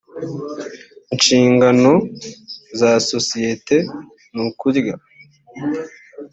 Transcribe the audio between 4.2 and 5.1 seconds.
nukrya